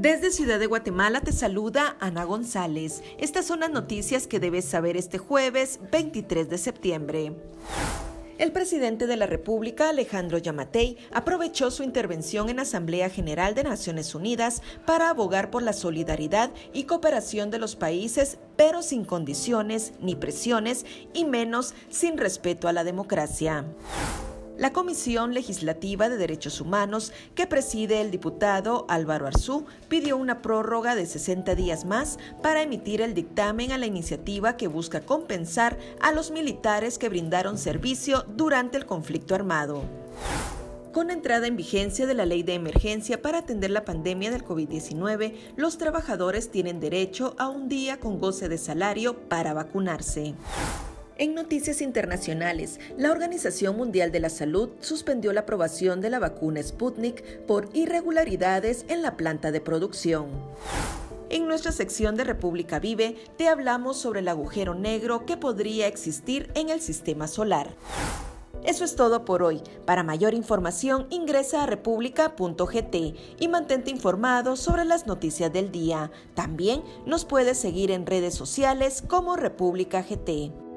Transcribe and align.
Desde 0.00 0.30
Ciudad 0.30 0.58
de 0.58 0.64
Guatemala 0.64 1.20
te 1.20 1.30
saluda 1.30 1.98
Ana 2.00 2.24
González. 2.24 3.02
Estas 3.18 3.44
son 3.44 3.60
las 3.60 3.70
noticias 3.70 4.26
que 4.26 4.40
debes 4.40 4.64
saber 4.64 4.96
este 4.96 5.18
jueves 5.18 5.78
23 5.92 6.48
de 6.48 6.56
septiembre. 6.56 7.34
El 8.38 8.50
presidente 8.50 9.06
de 9.06 9.18
la 9.18 9.26
República, 9.26 9.90
Alejandro 9.90 10.38
Yamatei, 10.38 10.96
aprovechó 11.12 11.70
su 11.70 11.82
intervención 11.82 12.48
en 12.48 12.60
Asamblea 12.60 13.10
General 13.10 13.54
de 13.54 13.62
Naciones 13.62 14.14
Unidas 14.14 14.62
para 14.86 15.10
abogar 15.10 15.50
por 15.50 15.62
la 15.62 15.74
solidaridad 15.74 16.50
y 16.72 16.84
cooperación 16.84 17.50
de 17.50 17.58
los 17.58 17.76
países, 17.76 18.38
pero 18.56 18.80
sin 18.80 19.04
condiciones 19.04 19.92
ni 20.00 20.16
presiones 20.16 20.86
y 21.12 21.26
menos 21.26 21.74
sin 21.90 22.16
respeto 22.16 22.68
a 22.68 22.72
la 22.72 22.84
democracia. 22.84 23.66
La 24.60 24.74
Comisión 24.74 25.32
Legislativa 25.32 26.10
de 26.10 26.18
Derechos 26.18 26.60
Humanos, 26.60 27.14
que 27.34 27.46
preside 27.46 28.02
el 28.02 28.10
diputado 28.10 28.84
Álvaro 28.90 29.26
Arzú, 29.26 29.64
pidió 29.88 30.18
una 30.18 30.42
prórroga 30.42 30.94
de 30.94 31.06
60 31.06 31.54
días 31.54 31.86
más 31.86 32.18
para 32.42 32.60
emitir 32.60 33.00
el 33.00 33.14
dictamen 33.14 33.72
a 33.72 33.78
la 33.78 33.86
iniciativa 33.86 34.58
que 34.58 34.68
busca 34.68 35.00
compensar 35.00 35.78
a 36.02 36.12
los 36.12 36.30
militares 36.30 36.98
que 36.98 37.08
brindaron 37.08 37.56
servicio 37.56 38.26
durante 38.36 38.76
el 38.76 38.84
conflicto 38.84 39.34
armado. 39.34 39.82
Con 40.92 41.10
entrada 41.10 41.46
en 41.46 41.56
vigencia 41.56 42.06
de 42.06 42.12
la 42.12 42.26
ley 42.26 42.42
de 42.42 42.52
emergencia 42.52 43.22
para 43.22 43.38
atender 43.38 43.70
la 43.70 43.86
pandemia 43.86 44.30
del 44.30 44.44
COVID-19, 44.44 45.36
los 45.56 45.78
trabajadores 45.78 46.50
tienen 46.50 46.80
derecho 46.80 47.34
a 47.38 47.48
un 47.48 47.70
día 47.70 47.98
con 47.98 48.20
goce 48.20 48.50
de 48.50 48.58
salario 48.58 49.16
para 49.26 49.54
vacunarse. 49.54 50.34
En 51.20 51.34
noticias 51.34 51.82
internacionales, 51.82 52.80
la 52.96 53.12
Organización 53.12 53.76
Mundial 53.76 54.10
de 54.10 54.20
la 54.20 54.30
Salud 54.30 54.70
suspendió 54.80 55.34
la 55.34 55.42
aprobación 55.42 56.00
de 56.00 56.08
la 56.08 56.18
vacuna 56.18 56.62
Sputnik 56.62 57.44
por 57.44 57.68
irregularidades 57.74 58.86
en 58.88 59.02
la 59.02 59.18
planta 59.18 59.52
de 59.52 59.60
producción. 59.60 60.28
En 61.28 61.46
nuestra 61.46 61.72
sección 61.72 62.16
de 62.16 62.24
República 62.24 62.78
Vive 62.78 63.16
te 63.36 63.48
hablamos 63.48 63.98
sobre 63.98 64.20
el 64.20 64.28
agujero 64.28 64.74
negro 64.74 65.26
que 65.26 65.36
podría 65.36 65.88
existir 65.88 66.50
en 66.54 66.70
el 66.70 66.80
sistema 66.80 67.28
solar. 67.28 67.74
Eso 68.64 68.86
es 68.86 68.96
todo 68.96 69.26
por 69.26 69.42
hoy. 69.42 69.60
Para 69.84 70.02
mayor 70.02 70.32
información 70.32 71.06
ingresa 71.10 71.64
a 71.64 71.66
república.gt 71.66 72.96
y 73.38 73.48
mantente 73.48 73.90
informado 73.90 74.56
sobre 74.56 74.86
las 74.86 75.06
noticias 75.06 75.52
del 75.52 75.70
día. 75.70 76.10
También 76.32 76.82
nos 77.04 77.26
puedes 77.26 77.58
seguir 77.58 77.90
en 77.90 78.06
redes 78.06 78.34
sociales 78.34 79.04
como 79.06 79.36
República 79.36 80.02
GT. 80.02 80.69